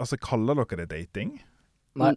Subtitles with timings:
[0.00, 1.36] Altså, kaller dere det dating?
[2.00, 2.14] Nei.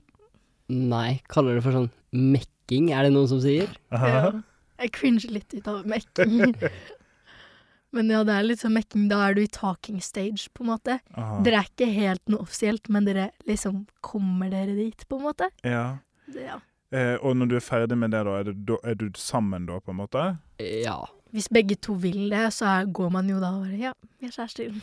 [0.71, 3.71] Nei, kaller det for sånn mekking, er det noen som sier?
[3.91, 4.31] Ja.
[4.79, 6.53] Jeg cringer litt ut av mekking.
[7.93, 9.05] Men ja, det er litt sånn mekking.
[9.11, 10.97] Da er du i talking stage, på en måte.
[11.13, 11.37] Aha.
[11.45, 15.51] Dere er ikke helt noe offisielt, men dere liksom kommer dere dit, på en måte.
[15.61, 15.99] Ja.
[16.25, 16.57] Det, ja.
[16.93, 19.69] Eh, og når du er ferdig med det, da, er, det, da, er du sammen
[19.69, 20.25] da, på en måte?
[20.61, 20.97] Ja.
[21.33, 24.29] Hvis begge to vil det, så er, går man jo da og bare Ja, vi
[24.29, 24.73] er kjærester.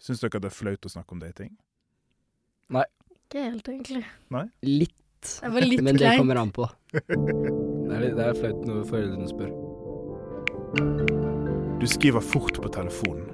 [0.00, 1.52] Syns dere det er flaut å snakke om dating?
[2.72, 2.86] Nei.
[3.12, 4.04] Ikke helt, egentlig.
[4.32, 4.46] Nei?
[4.64, 4.96] Litt.
[5.20, 6.68] Det var litt Men det kommer an på.
[7.90, 9.48] Det er, det er flaut når foreldrene spør.
[11.82, 13.26] Du skriver fort på telefonen.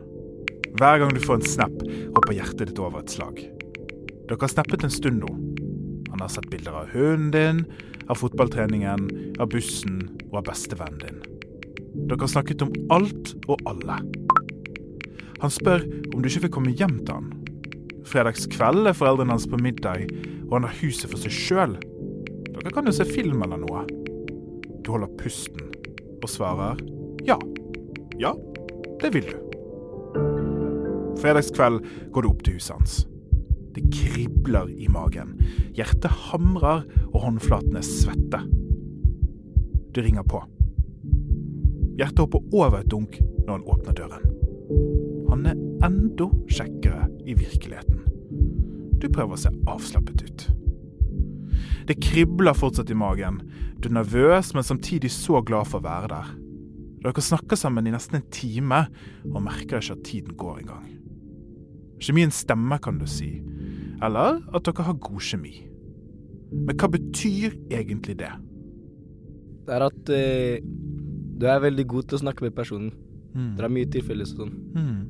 [0.80, 1.74] Hver gang du får en snap,
[2.16, 3.36] hopper hjertet ditt over et slag.
[4.26, 5.28] Dere har snappet en stund nå.
[6.08, 7.60] Han har sett bilder av hunden din,
[8.08, 11.20] av fotballtreningen, av bussen og av bestevennen din.
[12.08, 14.00] Dere har snakket om alt og alle.
[15.42, 17.32] Han spør om du ikke vil komme hjem til han.
[18.06, 20.06] Fredagskveld er foreldrene hans på middag,
[20.46, 21.74] og han har huset for seg sjøl.
[22.46, 23.82] Dere kan jo se film eller noe.
[24.82, 25.72] Du holder pusten
[26.22, 26.80] og svarer
[27.26, 27.36] ja.
[28.18, 28.32] Ja,
[29.02, 29.36] det vil du.
[31.20, 31.82] Fredagskveld
[32.14, 32.96] går du opp til huset hans.
[33.76, 35.34] Det kribler i magen.
[35.76, 38.40] Hjertet hamrer, og håndflatene er svette.
[39.92, 40.40] Du ringer på.
[41.98, 44.35] Hjertet hopper over et dunk når han åpner døren.
[45.86, 48.00] Enda kjekkere i virkeligheten.
[48.98, 50.46] Du prøver å se avslappet ut.
[51.86, 53.38] Det kribler fortsatt i magen.
[53.78, 56.32] Du er nervøs, men samtidig så glad for å være der.
[57.04, 58.80] Dere snakker sammen i nesten en time
[59.30, 60.88] og merker ikke at tiden går engang.
[62.02, 63.36] Kjemien stemmer, kan du si.
[64.02, 65.54] Eller at dere har god kjemi.
[66.50, 68.32] Men hva betyr egentlig det?
[69.66, 70.66] Det er at uh,
[71.36, 72.90] du er veldig god til å snakke med personen.
[73.36, 74.52] Dere har mye tilfeller og sånn.
[74.74, 75.00] Mm.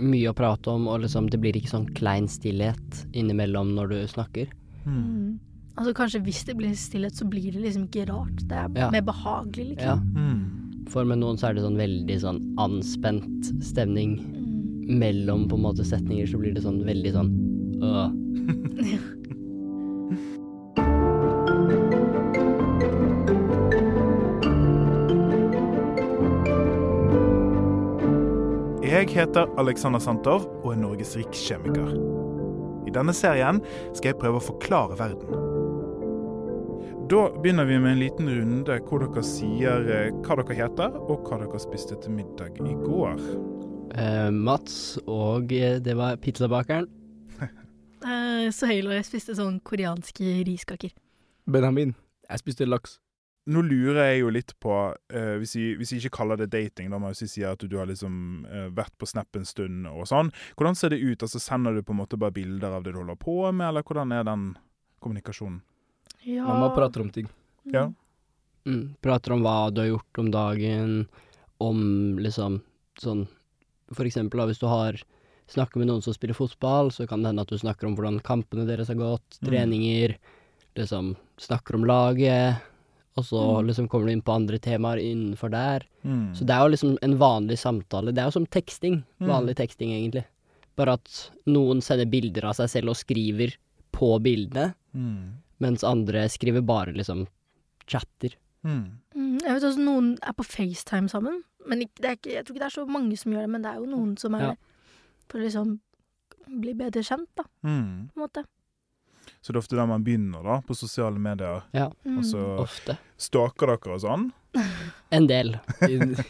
[0.00, 3.96] Mye å prate om, og liksom det blir ikke sånn klein stillhet innimellom når du
[4.08, 4.46] snakker.
[4.86, 5.00] Mm.
[5.00, 5.38] Mm.
[5.76, 8.36] Altså Kanskje hvis det blir stillhet, så blir det liksom ikke rart.
[8.48, 8.90] Det er Ja.
[8.90, 9.96] mer behagelig, Ja.
[9.96, 10.14] liksom.
[10.14, 10.88] Mm.
[10.90, 14.18] For med noen så er det sånn veldig sånn anspent stemning.
[14.20, 14.98] Mm.
[14.98, 17.30] Mellom på en måte setninger så blir det sånn veldig sånn
[17.82, 18.10] øh.
[29.10, 31.88] Jeg heter Alexander Santov og er Norges rikskjemiker.
[32.86, 33.58] I denne serien
[33.90, 35.32] skal jeg prøve å forklare verden.
[37.10, 41.26] Da begynner vi med en liten runde hvor dere sier eh, hva dere heter, og
[41.26, 43.18] hva dere spiste til middag i går.
[43.98, 44.78] Eh, Mats,
[45.10, 46.86] og eh, det var pizzabakeren.
[48.00, 50.94] Eh, så Halo og jeg spiste sånn koreanske riskaker.
[51.44, 51.90] Benjamin,
[52.30, 52.94] jeg spiste laks.
[53.46, 56.90] Nå lurer jeg jo litt på, uh, hvis, jeg, hvis jeg ikke kaller det dating,
[56.92, 59.48] da må jeg si sier at du, du har liksom uh, vært på Snap en
[59.48, 60.28] stund og sånn.
[60.60, 61.22] Hvordan ser det ut?
[61.24, 63.86] Altså Sender du på en måte bare bilder av det du holder på med, eller
[63.86, 64.44] hvordan er den
[65.00, 65.62] kommunikasjonen?
[66.28, 66.44] Ja.
[66.44, 67.30] Mamma prater om ting.
[67.72, 67.86] Ja.
[68.68, 71.06] Mm, prater om hva du har gjort om dagen,
[71.64, 71.80] om
[72.20, 72.60] liksom
[73.00, 73.26] sånn
[73.96, 74.94] For eksempel da, hvis du har
[75.50, 78.20] snakker med noen som spiller fotball, så kan det hende at du snakker om hvordan
[78.22, 79.48] kampene deres har gått, Mm.
[79.48, 80.14] treninger,
[80.78, 82.60] liksom snakker om laget,
[83.16, 83.66] og så Mm.
[83.66, 85.82] liksom kommer du inn på andre temaer innenfor der.
[86.04, 86.34] Mm.
[86.34, 88.12] Så det er jo liksom en vanlig samtale.
[88.14, 89.02] Det er jo som teksting.
[89.20, 89.26] Mm.
[89.28, 90.24] Vanlig teksting, egentlig.
[90.76, 93.56] Bare at noen sender bilder av seg selv og skriver
[93.92, 95.32] på bildene, Mm.
[95.60, 97.26] mens andre skriver bare liksom
[97.86, 98.34] chatter.
[98.64, 98.92] Mm.
[99.42, 101.42] Jeg vet også noen er på FaceTime sammen.
[101.66, 103.50] Men ikke, det er ikke, jeg tror ikke det er så mange som gjør det,
[103.50, 104.54] men det er jo noen som er Ja.
[105.28, 105.80] for å liksom
[106.60, 108.08] bli bedre kjent, da, Mm.
[108.10, 108.44] på en måte.
[109.40, 111.62] Så det er ofte der man begynner, da, på sosiale medier.
[111.72, 112.18] Ja, Mm.
[112.20, 112.98] Og så ofte.
[113.16, 114.26] stalker dere og sånn.
[115.16, 115.56] En del.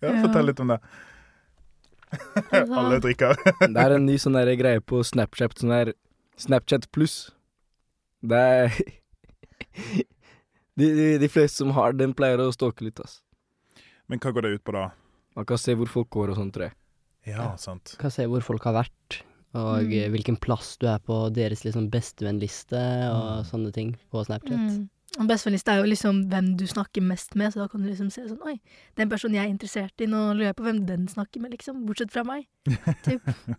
[0.00, 0.10] Ja.
[0.22, 0.76] Fortell litt om det.
[2.78, 3.34] Alle drikker.
[3.64, 5.90] Det er en ny sånn der greie på Snapchat, sånn der
[6.38, 7.30] Snapchat pluss.
[8.22, 8.76] Det er
[10.78, 13.20] de, de, de fleste som har den, pleier å stalke litt, ass.
[14.08, 14.86] Men hva går det ut på, da?
[15.38, 16.76] Man kan se hvor folk går og sånn, tror jeg.
[17.34, 17.96] Ja, sant.
[18.00, 19.20] Kan se hvor folk har vært,
[19.54, 19.92] og Mm.
[19.92, 22.76] eh, hvilken plass du er på deres liksom bestevennliste
[23.10, 23.50] og Mm.
[23.50, 24.58] sånne ting på Snapchat.
[24.58, 24.88] Mm.
[25.26, 28.22] Bestevennliste er jo liksom hvem du snakker mest med, så da kan du liksom se
[28.28, 28.60] sånn Oi,
[28.96, 31.86] den personen jeg er interessert i, nå lurer jeg på hvem den snakker med, liksom.
[31.86, 32.46] Bortsett fra meg.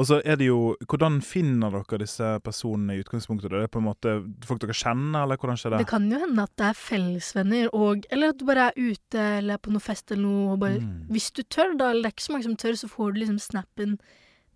[0.00, 3.50] Og så er det jo Hvordan finner dere disse personene i utgangspunktet?
[3.52, 4.14] Det er på en måte
[4.48, 5.82] folk dere kjenner, eller hvordan skjer det?
[5.84, 9.18] Det kan jo hende at det er fellesvenner, og Eller at du bare er ute
[9.38, 11.06] eller er på noe fest eller noe, og bare Mm.
[11.12, 13.20] Hvis du tør, da, eller det er ikke så mange som tør, så får du
[13.20, 13.98] liksom snappen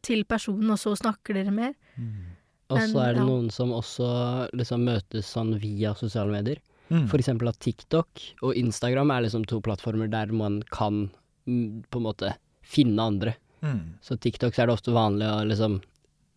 [0.07, 1.75] til personen, og så snakker dere mer.
[1.99, 2.37] Mm.
[2.75, 3.27] Og så er det ja.
[3.29, 4.09] noen som også
[4.57, 6.59] liksom møtes sånn via sosiale medier.
[6.89, 7.07] Mm.
[7.11, 11.09] For eksempel at TikTok og Instagram er liksom to plattformer der man kan
[11.47, 12.33] mm, på en måte
[12.67, 13.35] finne andre.
[13.63, 13.99] Mm.
[14.03, 15.81] Så TikTok så er det ofte vanlig å liksom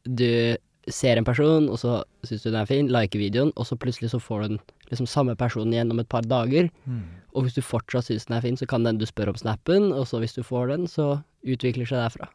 [0.07, 0.57] Du
[0.89, 4.10] ser en person, og så syns du den er fin, liker videoen, og så plutselig
[4.13, 6.69] så får du den liksom samme personen igjen om et par dager.
[6.89, 7.04] Mm.
[7.36, 9.92] Og hvis du fortsatt syns den er fin, så kan den du spør om snappen,
[9.94, 12.31] og så hvis du får den, så utvikler seg derfra.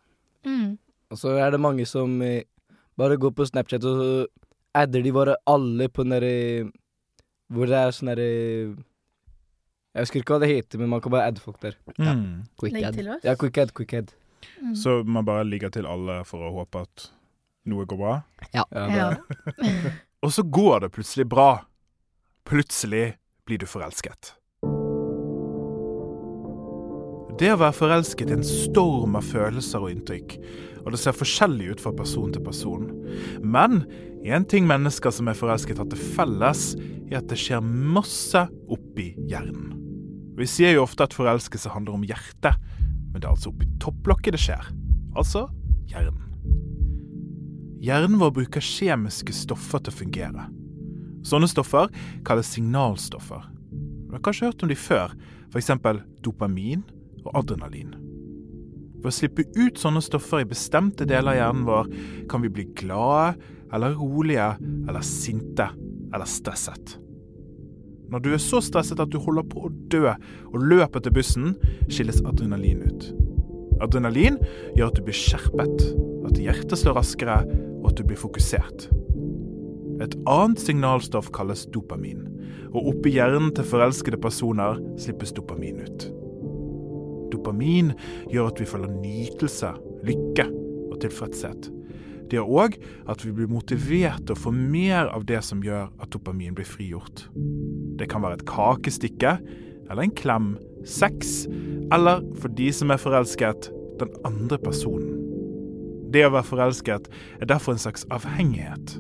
[1.14, 2.42] Og så er det mange som eh,
[2.98, 4.08] bare går på Snapchat, og så
[4.74, 6.34] adder de bare alle på den derre
[7.54, 8.28] Hvor det er sånn derre
[9.94, 11.76] Jeg husker ikke hva det heter, men man kan bare adde folk der.
[12.00, 12.16] Ja.
[12.18, 12.40] Mm.
[12.58, 12.96] Quick Legg ad.
[12.98, 13.22] til oss.
[13.22, 14.10] Ja, quick ad, quick ad.
[14.58, 14.72] Mm.
[14.74, 17.04] Så man bare ligger til alle for å håpe at
[17.70, 18.16] noe går bra?
[18.56, 19.12] Ja, Ja.
[20.24, 21.66] Og så går det plutselig bra.
[22.48, 23.14] Plutselig
[23.46, 24.32] blir du forelsket.
[27.34, 30.36] Det å være forelsket er en storm av følelser og inntrykk,
[30.84, 32.84] og det ser forskjellig ut fra person til person.
[33.42, 33.82] Men
[34.22, 36.62] én ting mennesker som er forelsket har til felles,
[37.10, 39.72] er at det skjer masse oppi hjernen.
[40.38, 42.54] Vi sier jo ofte at forelskelse handler om hjertet,
[43.10, 44.70] men det er altså oppi topplokket det skjer.
[45.18, 45.48] Altså
[45.90, 46.22] hjernen.
[47.84, 50.48] Hjernen vår bruker kjemiske stoffer til å fungere.
[51.26, 51.90] Sånne stoffer
[52.24, 53.42] kalles signalstoffer.
[53.74, 55.14] Du har kanskje hørt om de før,
[55.50, 55.74] f.eks.
[56.22, 56.84] dopamin
[57.24, 57.94] og adrenalin.
[59.04, 61.90] Ved å slippe ut sånne stoffer i bestemte deler av hjernen vår,
[62.30, 63.34] kan vi bli glade
[63.74, 64.54] eller rolige
[64.88, 65.68] eller sinte
[66.14, 66.96] eller stresset.
[68.12, 71.54] Når du er så stresset at du holder på å dø og løper til bussen,
[71.88, 73.06] skilles adrenalin ut.
[73.82, 74.36] Adrenalin
[74.78, 75.86] gjør at du blir skjerpet,
[76.28, 77.40] at hjertet slår raskere,
[77.82, 78.86] og at du blir fokusert.
[80.04, 82.22] Et annet signalstoff kalles dopamin,
[82.72, 86.06] og oppi hjernen til forelskede personer slippes dopamin ut.
[87.34, 87.92] Dopamin
[88.32, 89.74] gjør at vi føler nytelse,
[90.06, 90.48] lykke
[90.92, 91.70] og tilfredshet.
[92.24, 92.76] Det gjør òg
[93.12, 96.68] at vi blir motivert til å få mer av det som gjør at dopamin blir
[96.68, 97.26] frigjort.
[97.98, 99.36] Det kan være et kakestykke
[99.90, 100.54] eller en klem,
[100.88, 101.44] sex,
[101.92, 103.68] eller for de som er forelsket,
[104.00, 105.20] den andre personen.
[106.14, 107.08] Det å være forelsket
[107.42, 108.96] er derfor en slags avhengighet,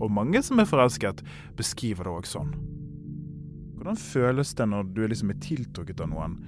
[0.00, 1.22] og mange som er forelsket,
[1.58, 2.54] beskriver det òg sånn.
[3.80, 6.38] Hvordan føles det når du liksom er tiltrukket av noen?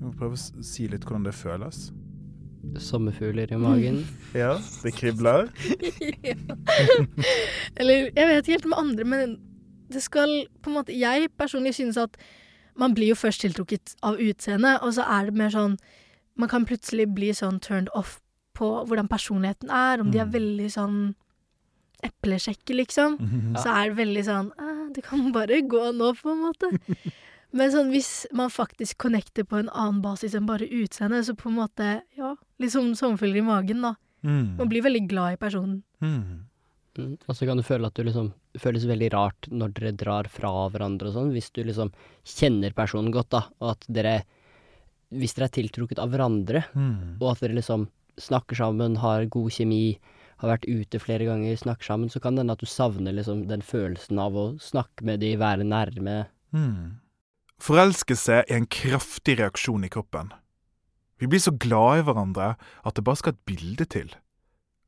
[0.00, 1.90] Prøve å si litt hvordan det føles?
[2.80, 4.02] Sommerfugler i magen.
[4.36, 4.54] Ja,
[4.84, 5.48] det kribler.
[6.22, 6.34] Ja.
[7.80, 9.32] Eller jeg vet ikke helt med andre, men
[9.90, 10.30] det skal
[10.62, 12.14] på en måte Jeg personlig synes at
[12.78, 15.74] man blir jo først tiltrukket av utseendet, og så er det mer sånn
[16.38, 18.20] Man kan plutselig bli sånn turned off
[18.56, 20.32] på hvordan personligheten er, om de er Mm.
[20.36, 21.00] veldig sånn
[22.06, 23.18] eplesjekke, liksom.
[23.62, 26.70] Så er det veldig sånn ah, Det kan bare gå nå, på en måte.
[27.52, 31.48] Men sånn hvis man faktisk connecter på en annen basis enn bare utseendet, så på
[31.50, 33.94] en måte, ja, litt som sommerfugler i magen, da.
[34.22, 34.56] Mm.
[34.58, 35.82] Man blir veldig glad i personen.
[36.04, 36.46] Mm.
[36.98, 37.16] Mm.
[37.26, 40.26] Og så kan du føle at du liksom Det føles veldig rart når dere drar
[40.28, 41.92] fra hverandre og sånn, hvis du liksom
[42.26, 44.24] kjenner personen godt, da, og at dere
[45.14, 47.16] Hvis dere er tiltrukket av hverandre, Mm.
[47.20, 47.88] og at dere liksom
[48.18, 49.98] snakker sammen, har god kjemi,
[50.38, 53.46] har vært ute flere ganger, snakker sammen, så kan det hende at du savner liksom
[53.48, 56.26] den følelsen av å snakke med de, være nærme.
[56.52, 56.98] Mm.
[57.60, 60.32] Forelskelse er en kraftig reaksjon i kroppen.
[61.20, 64.14] Vi blir så glad i hverandre at det bare skal et bilde til.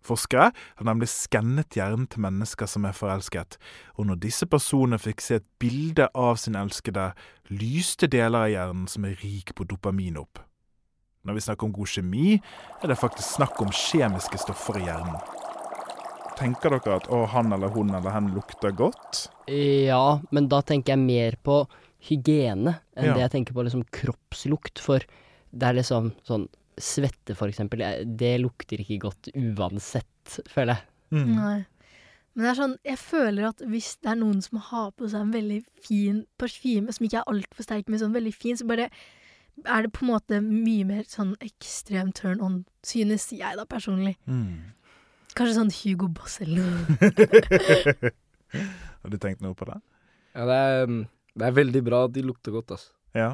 [0.02, 3.58] Forskere har nemlig skannet hjernen til mennesker som er forelsket,
[3.94, 7.12] og når disse personene fikk se et bilde av sin elskede,
[7.52, 10.40] lyste deler av hjernen som er rik på dopamin opp.
[11.22, 12.40] Når vi snakker om god kjemi,
[12.82, 15.20] er det faktisk snakk om kjemiske stoffer i hjernen.
[16.40, 19.28] Tenker dere at å, han eller hun eller hen lukter godt?
[19.52, 21.60] Ja, men da tenker jeg mer på
[22.08, 23.14] hygiene enn Ja.
[23.14, 24.98] det jeg tenker på liksom kroppslukt, for
[25.52, 26.48] det er liksom sånn
[26.80, 27.82] Svette, for eksempel,
[28.16, 30.84] det lukter ikke godt uansett, føler jeg.
[31.12, 31.34] Mm.
[31.36, 31.58] Nei.
[32.32, 35.20] Men det er sånn, jeg føler at hvis det er noen som har på seg
[35.20, 38.88] en veldig fin parfyme, som ikke er altfor sterk, men sånn veldig fin, så bare
[38.88, 44.16] er det på en måte mye mer sånn ekstrem turn on, synes jeg da personlig.
[44.24, 44.72] Mm.
[45.36, 48.12] Kanskje sånn Hugo Boss eller noe.
[49.02, 49.76] Har du tenkt noe på det?
[50.32, 51.02] Ja, det er, mm,
[51.38, 52.92] det er veldig bra at de lukter godt, altså.
[53.16, 53.30] Ja.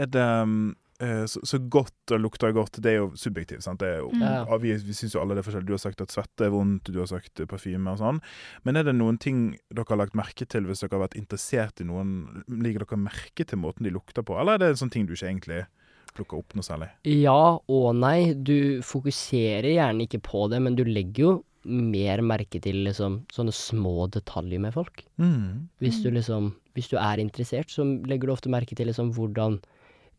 [0.00, 3.80] Er det um, eh, så, så godt og lukter godt, det er jo subjektivt, sant?
[3.82, 4.22] Det er jo, Mm.
[4.24, 4.56] Ja.
[4.62, 5.68] vi vi syns jo alle det er forskjellig.
[5.68, 8.22] Du har sagt at svette er vondt, du har sagt parfyme og sånn.
[8.64, 11.80] Men er det noen ting dere har lagt merke til hvis dere har vært interessert
[11.80, 12.44] i noen?
[12.48, 15.12] Ligger dere merke til måten de lukter på, eller er det en sånn ting du
[15.14, 15.62] ikke egentlig
[16.16, 16.90] plukker opp noe særlig?
[17.08, 18.32] Ja og nei.
[18.36, 21.32] Du fokuserer gjerne ikke på det, men du legger jo
[21.64, 25.04] mer merke til liksom sånne små detaljer med folk.
[25.18, 25.68] Mm.
[25.80, 29.58] Hvis du liksom Hvis du er interessert, så legger du ofte merke til liksom hvordan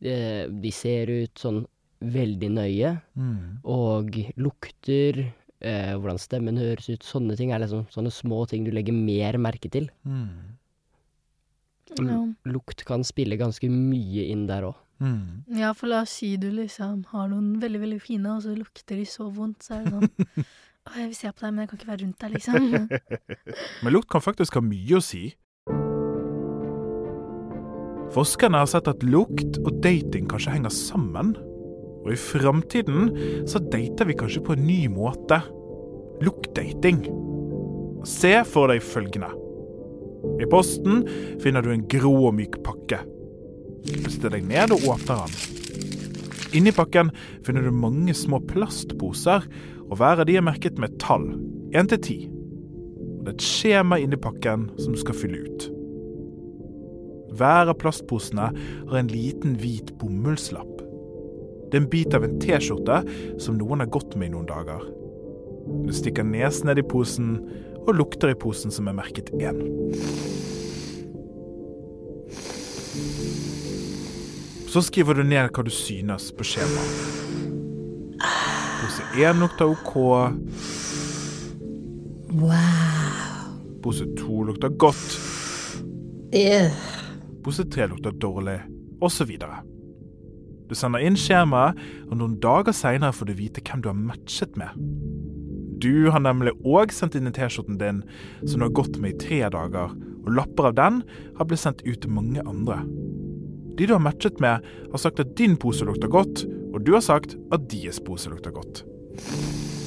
[0.06, 1.64] eh, de ser ut sånn
[2.04, 3.58] veldig nøye, Mm.
[3.66, 5.32] og lukter,
[5.62, 9.34] eh, hvordan stemmen høres ut, sånne ting er liksom sånne små ting du legger mer
[9.40, 9.90] merke til.
[10.06, 10.58] Mm.
[12.00, 12.20] Ja.
[12.50, 14.76] Lukt kan spille ganske mye inn der òg.
[15.04, 15.44] Mm.
[15.58, 18.96] Ja, for la oss si du liksom har noen veldig, veldig fine, og så lukter
[19.00, 20.46] de så vondt, så er det sånn
[20.84, 22.66] Jeg vil se på deg, men jeg kan ikke være rundt deg, liksom.
[23.84, 25.24] Men lukt kan faktisk ha mye å si.
[28.14, 31.34] Forskerne har sett at lukt og dating kanskje henger sammen.
[32.04, 33.14] Og i framtiden
[33.50, 35.40] så dater vi kanskje på en ny måte.
[36.24, 37.06] Luktdating.
[38.06, 39.32] Se for deg følgende.
[40.44, 41.02] I posten
[41.42, 43.02] finner du en grå og myk pakke.
[44.12, 45.62] Sett deg ned og åpner den.
[46.54, 47.10] Inni pakken
[47.48, 49.48] finner du mange små plastposer,
[49.94, 51.28] og hver av de er merket med et tall,
[51.78, 52.16] én til ti.
[52.26, 55.68] Og det er et skjema inni pakken som du skal fylle ut.
[57.38, 58.48] Hver av plastposene
[58.90, 60.82] har en liten hvit bomullslapp.
[61.70, 63.00] Det er en bit av en T-skjorte
[63.42, 64.82] som noen har gått med i noen dager.
[65.86, 67.36] Du stikker nesen ned i posen
[67.84, 69.62] og lukter i posen som er merket 1.
[74.74, 77.43] Så skriver du ned hva du synes på skjemaet.
[78.94, 79.94] Pose 1 lukter OK.
[83.82, 85.16] Pose 2 lukter godt.
[87.44, 88.60] Pose 3 lukter dårlig,
[89.02, 89.32] osv.
[90.70, 94.54] Du sender inn skjemaet, og noen dager seinere får du vite hvem du har matchet
[94.62, 94.78] med.
[95.82, 98.06] Du har nemlig òg sendt inn en T-skjorten din
[98.46, 99.90] som du har gått med i tre dager,
[100.22, 101.02] og lapper av den
[101.40, 102.84] har blitt sendt ut til mange andre.
[103.74, 104.62] De du har matchet med,
[104.94, 108.54] har sagt at din pose lukter godt, og du har sagt at deres pose lukter
[108.54, 108.82] godt.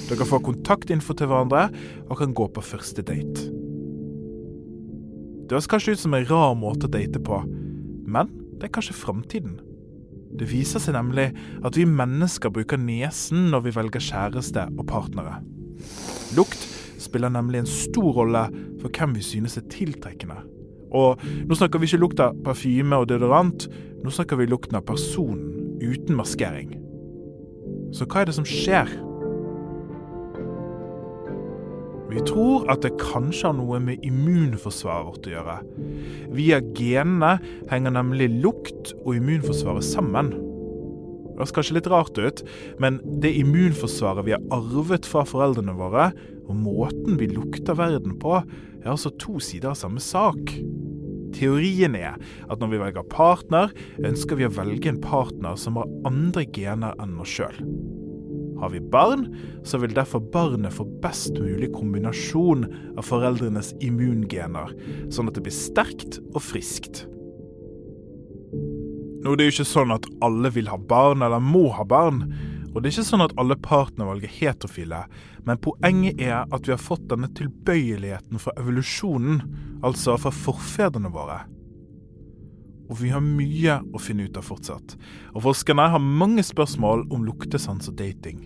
[0.06, 1.66] Dere får kontaktinfo til hverandre
[2.06, 3.48] og kan gå på første date.
[5.46, 7.40] Det høres kanskje ut som en rar måte å date på,
[8.06, 9.58] men det er kanskje framtiden.
[10.36, 11.30] Det viser seg nemlig
[11.64, 15.40] at vi mennesker bruker nesen når vi velger kjæreste og partnere.
[16.38, 16.66] Lukt
[17.02, 18.46] spiller nemlig en stor rolle
[18.82, 20.38] for hvem vi synes er tiltrekkende.
[20.94, 23.66] Og nå snakker vi ikke lukt av parfyme og deodorant,
[24.02, 26.76] nå snakker vi lukten av personen uten maskering.
[27.94, 28.90] Så hva er det som skjer?
[32.06, 35.56] Vi tror at det kanskje har noe med immunforsvaret vårt å gjøre.
[36.36, 37.36] Via genene
[37.68, 40.30] henger nemlig lukt og immunforsvaret sammen.
[40.32, 42.40] Det høres kanskje litt rart ut,
[42.80, 46.08] men det immunforsvaret vi har arvet fra foreldrene våre,
[46.46, 50.54] og måten vi lukter verden på, er altså to sider av samme sak.
[51.36, 53.74] Teorien er at når vi velger partner,
[54.04, 57.60] ønsker vi å velge en partner som har andre gener enn oss sjøl.
[58.56, 59.26] Har vi barn,
[59.68, 62.64] så vil derfor barnet få best mulig kombinasjon
[62.96, 64.72] av foreldrenes immungener,
[65.12, 67.04] sånn at det blir sterkt og friskt.
[69.26, 72.24] Nå er det jo ikke sånn at alle vil ha barn eller må ha barn,
[72.76, 74.98] og det er ikke sånn at alle partene velger heterofile,
[75.48, 79.38] men poenget er at vi har fått denne tilbøyeligheten fra evolusjonen,
[79.80, 81.38] altså fra forfedrene våre.
[82.92, 84.92] Og vi har mye å finne ut av fortsatt,
[85.32, 88.44] og forskerne har mange spørsmål om luktesans og dating.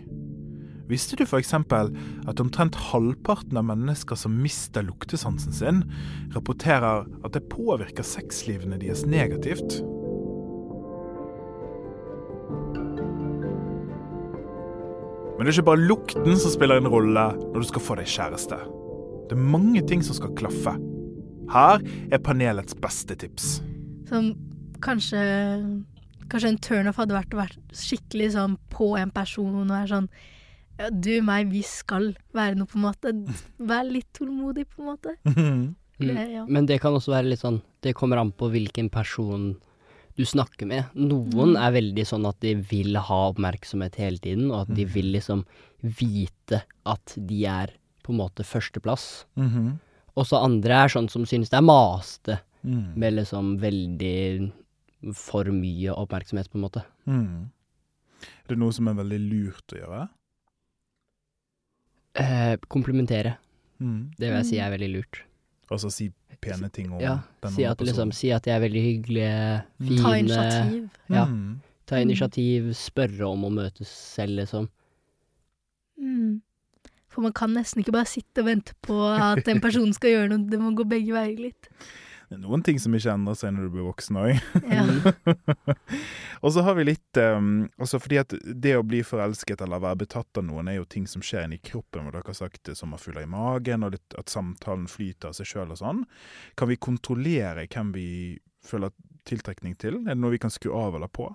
[0.91, 1.51] Visste du f.eks.
[1.59, 5.83] at omtrent halvparten av mennesker som mister luktesansen sin,
[6.37, 9.83] rapporterer at det påvirker sexlivene deres negativt?
[15.41, 18.09] Men det er ikke bare lukten som spiller en rolle når du skal få deg
[18.13, 18.59] kjæreste.
[19.31, 20.75] Det er mange ting som skal klaffe.
[21.49, 21.81] Her
[22.13, 23.47] er panelets beste tips.
[24.11, 24.35] Som
[24.85, 25.23] kanskje
[26.29, 30.11] Kanskje en turnoff hadde vært å være skikkelig sånn på en person og være sånn
[30.77, 33.15] ja, du, meg, vi skal være noe, på en måte.
[33.73, 35.17] Vær litt tålmodig, på en måte.
[35.25, 35.65] Mm.
[36.01, 36.45] Det, ja.
[36.49, 39.51] Men det kan også være litt sånn Det kommer an på hvilken person
[40.21, 40.93] du snakker med.
[40.95, 45.09] Noen er veldig sånn at de vil ha oppmerksomhet hele tiden, og at de vil
[45.17, 45.47] liksom
[45.81, 47.73] vite at de er
[48.05, 49.25] på en måte førsteplass.
[49.41, 52.93] Og så andre er sånn som synes det er maste Mm.
[53.01, 54.53] med liksom veldig
[55.17, 56.83] for mye oppmerksomhet, på en måte.
[57.09, 57.47] Mm.
[58.45, 60.03] Er det noe som er veldig lurt å gjøre?
[62.21, 63.37] Eh, komplementere.
[63.81, 64.11] Mm.
[64.19, 65.23] Det vil jeg si er veldig lurt.
[65.71, 66.09] Altså si
[66.43, 67.87] pene ting om Ja, den si andre personen.
[67.87, 68.13] liksom, personen.
[68.19, 70.03] si at de er veldig hyggelige, fine.
[70.03, 70.89] Ta initiativ.
[71.15, 71.25] Ja.
[71.27, 71.61] Mm.
[71.87, 74.69] Ta initiativ, spørre om å møtes selv, liksom.
[76.01, 76.41] Mm.
[77.11, 80.29] For man kan nesten ikke bare sitte og vente på at en person skal gjøre
[80.33, 80.47] noe.
[80.51, 81.71] Det må gå begge veier litt.
[82.31, 84.37] Det er noen ting som ikke endrer seg når du blir voksen òg.
[84.71, 84.85] Ja.
[86.47, 89.99] og så har vi litt um, altså fordi at det å bli forelsket eller være
[90.05, 92.77] betatt av noen er jo ting som skjer inni kroppen, hvor dere har sagt det
[92.79, 96.05] sommerfugler i magen, og litt, at samtalen flyter av seg sjøl og sånn.
[96.55, 98.09] Kan vi kontrollere hvem vi
[98.63, 98.95] føler
[99.27, 99.99] tiltrekning til?
[100.05, 101.27] Er det noe vi kan skru av eller på?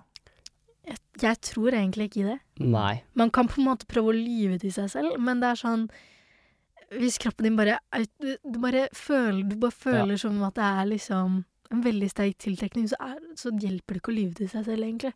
[0.88, 2.40] Jeg, jeg tror egentlig ikke det.
[2.64, 3.02] Nei.
[3.20, 5.90] Man kan på en måte prøve å lyve til seg selv, men det er sånn
[6.94, 7.78] Hvis kroppen din bare
[8.20, 12.86] Du, bare føler, du bare føler som at det er liksom en veldig sterk tiltrekning,
[12.88, 15.12] så, er, så hjelper det ikke å lyve til seg selv, egentlig.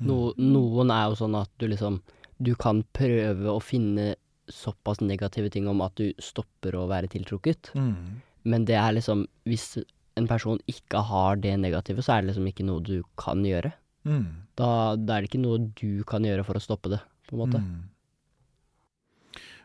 [0.00, 2.00] No, noen er jo sånn at du liksom
[2.38, 4.14] Du kan prøve å finne
[4.52, 8.20] såpass negative ting om at du stopper å være tiltrukket, Mm.
[8.44, 9.82] men det er liksom Hvis
[10.16, 13.72] en person ikke har det negative, så er det liksom ikke noe du kan gjøre.
[14.06, 14.26] Mm.
[14.56, 17.38] Da, da er det ikke noe du kan gjøre for å stoppe det, på en
[17.42, 17.60] måte.
[17.60, 17.82] Mm.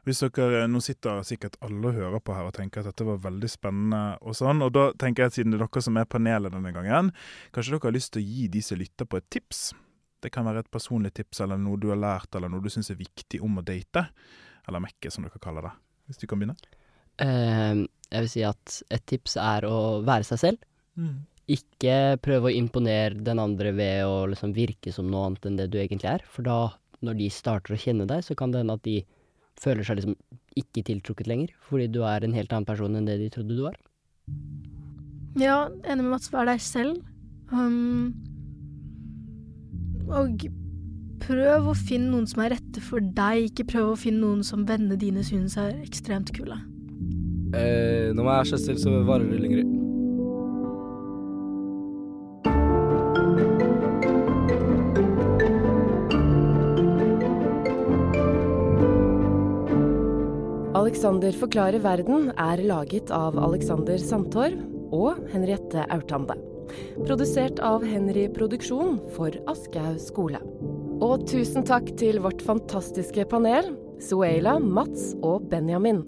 [0.08, 3.22] Hvis dere, Nå sitter sikkert alle og hører på her og tenker at dette var
[3.22, 6.10] veldig spennende, og sånn, og da tenker jeg at siden det er dere som er
[6.10, 7.12] panelet denne gangen,
[7.54, 9.62] kanskje dere har lyst til å gi de som lytter på et tips?
[10.22, 12.90] Det kan være et personlig tips, eller noe du har lært, eller noe du syns
[12.94, 14.06] er viktig om å date.
[14.70, 15.72] Eller mekke, som dere kaller det.
[16.10, 16.58] Hvis du kan begynne?
[17.22, 20.68] Uh, jeg vil si at et tips er å være seg selv.
[20.98, 21.24] Mm.
[21.52, 25.72] Ikke prøve å imponere den andre ved å liksom virke som noe annet enn det
[25.74, 26.60] du egentlig er, for da,
[27.06, 29.02] når de starter å kjenne deg, så kan det hende at de
[29.60, 30.18] føler seg liksom
[30.60, 33.64] ikke tiltrukket lenger, fordi du er en helt annen person enn det de trodde du
[33.66, 33.78] var.
[35.40, 36.32] Ja, enig med Mats.
[36.34, 37.00] Vær deg selv.
[37.52, 38.12] Um,
[40.12, 40.44] og
[41.24, 43.52] prøv å finne noen som er rette for deg.
[43.52, 46.60] Ikke prøv å finne noen som vennene dine synes er ekstremt kule.
[47.56, 49.64] Eh, når man er seg selv, så varer det lenger.
[60.82, 64.64] Alexander forklarer verden er laget av Alexander Sandtorv
[64.96, 66.34] og Henriette Aurtande.
[67.04, 70.42] Produsert av Henry Produksjon for Aschehoug skole.
[71.06, 76.02] Og tusen takk til vårt fantastiske panel, Suela, Mats og Benjamin.